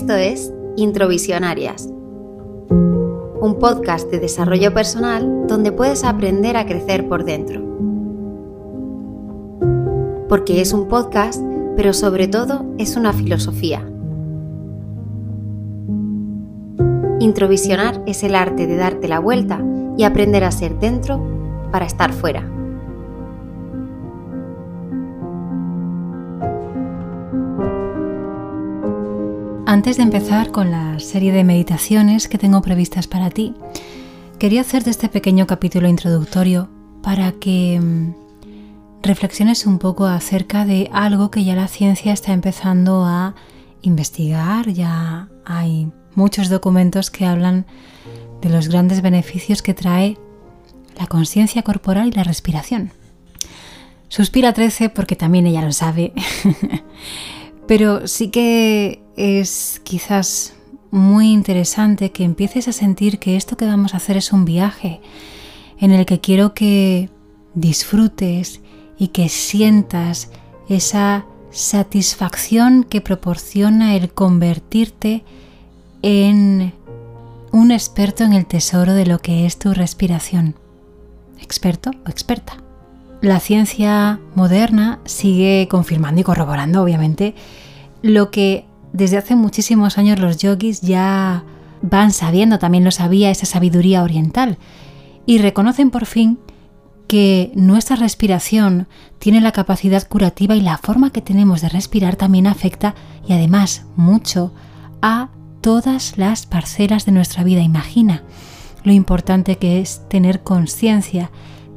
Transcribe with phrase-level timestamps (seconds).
[0.00, 1.86] Esto es Introvisionarias,
[2.70, 7.60] un podcast de desarrollo personal donde puedes aprender a crecer por dentro.
[10.26, 11.42] Porque es un podcast,
[11.76, 13.86] pero sobre todo es una filosofía.
[17.18, 19.62] Introvisionar es el arte de darte la vuelta
[19.98, 21.20] y aprender a ser dentro
[21.70, 22.50] para estar fuera.
[29.70, 33.54] Antes de empezar con la serie de meditaciones que tengo previstas para ti,
[34.40, 36.68] quería hacerte este pequeño capítulo introductorio
[37.04, 38.14] para que mm,
[39.00, 43.36] reflexiones un poco acerca de algo que ya la ciencia está empezando a
[43.82, 47.64] investigar, ya hay muchos documentos que hablan
[48.42, 50.18] de los grandes beneficios que trae
[50.98, 52.90] la conciencia corporal y la respiración.
[54.08, 56.12] Suspira 13 porque también ella lo sabe,
[57.70, 60.54] pero sí que es quizás
[60.90, 65.00] muy interesante que empieces a sentir que esto que vamos a hacer es un viaje
[65.78, 67.10] en el que quiero que
[67.54, 68.60] disfrutes
[68.98, 70.32] y que sientas
[70.68, 75.22] esa satisfacción que proporciona el convertirte
[76.02, 76.72] en
[77.52, 80.56] un experto en el tesoro de lo que es tu respiración.
[81.40, 82.56] Experto o experta.
[83.20, 87.34] La ciencia moderna sigue confirmando y corroborando, obviamente,
[88.02, 91.44] lo que desde hace muchísimos años los yogis ya
[91.82, 94.58] van sabiendo, también lo sabía esa sabiduría oriental,
[95.26, 96.38] y reconocen por fin
[97.06, 98.86] que nuestra respiración
[99.18, 102.94] tiene la capacidad curativa y la forma que tenemos de respirar también afecta
[103.26, 104.54] y además mucho
[105.02, 105.28] a
[105.60, 107.60] todas las parcelas de nuestra vida.
[107.60, 108.22] Imagina
[108.84, 111.30] lo importante que es tener conciencia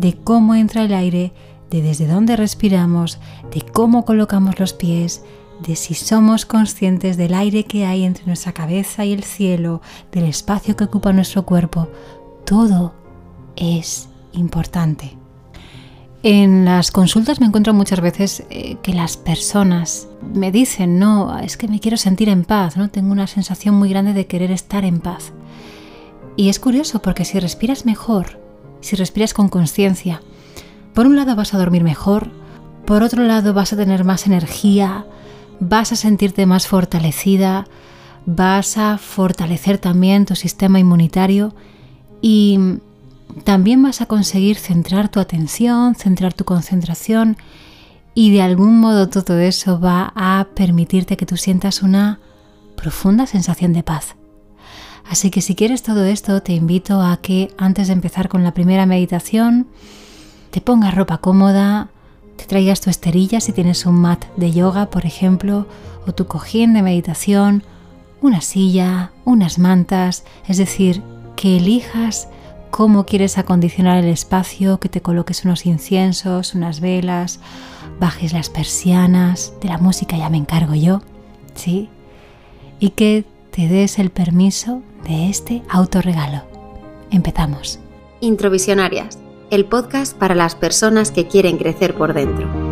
[0.00, 1.32] de cómo entra el aire,
[1.70, 3.18] de desde dónde respiramos,
[3.52, 5.22] de cómo colocamos los pies,
[5.60, 10.24] de si somos conscientes del aire que hay entre nuestra cabeza y el cielo, del
[10.24, 11.88] espacio que ocupa nuestro cuerpo,
[12.46, 12.94] todo
[13.56, 15.16] es importante.
[16.22, 21.56] En las consultas me encuentro muchas veces eh, que las personas me dicen, no, es
[21.56, 22.88] que me quiero sentir en paz, ¿no?
[22.90, 25.32] Tengo una sensación muy grande de querer estar en paz.
[26.36, 28.39] Y es curioso porque si respiras mejor,
[28.80, 30.22] si respiras con conciencia,
[30.94, 32.30] por un lado vas a dormir mejor,
[32.86, 35.06] por otro lado vas a tener más energía,
[35.60, 37.66] vas a sentirte más fortalecida,
[38.26, 41.54] vas a fortalecer también tu sistema inmunitario
[42.20, 42.58] y
[43.44, 47.36] también vas a conseguir centrar tu atención, centrar tu concentración
[48.14, 52.18] y de algún modo todo eso va a permitirte que tú sientas una
[52.76, 54.16] profunda sensación de paz.
[55.10, 58.54] Así que si quieres todo esto, te invito a que antes de empezar con la
[58.54, 59.66] primera meditación,
[60.52, 61.88] te pongas ropa cómoda,
[62.36, 65.66] te traigas tu esterilla si tienes un mat de yoga, por ejemplo,
[66.06, 67.64] o tu cojín de meditación,
[68.22, 71.02] una silla, unas mantas, es decir,
[71.34, 72.28] que elijas
[72.70, 77.40] cómo quieres acondicionar el espacio, que te coloques unos inciensos, unas velas,
[77.98, 81.02] bajes las persianas, de la música ya me encargo yo,
[81.56, 81.88] ¿sí?
[82.78, 86.42] Y que te des el permiso de este autorregalo.
[87.10, 87.80] Empezamos.
[88.20, 89.18] Introvisionarias
[89.50, 92.69] el podcast para las personas que quieren crecer por dentro.